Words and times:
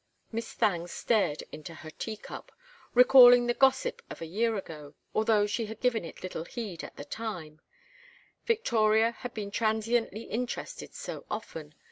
Miss 0.31 0.51
Thangue 0.53 0.87
stared 0.87 1.43
into 1.51 1.75
her 1.75 1.91
teacup, 1.91 2.51
recalling 2.95 3.45
the 3.45 3.53
gossip 3.53 4.01
of 4.09 4.19
a 4.19 4.25
year 4.25 4.55
ago, 4.57 4.95
although 5.13 5.45
she 5.45 5.67
had 5.67 5.79
given 5.79 6.03
it 6.03 6.23
little 6.23 6.43
heed 6.45 6.83
at 6.83 6.95
the 6.95 7.05
time: 7.05 7.61
Victoria 8.47 9.11
had 9.11 9.35
been 9.35 9.51
transiently 9.51 10.23
interested 10.23 10.95
so 10.95 11.27
often! 11.29 11.75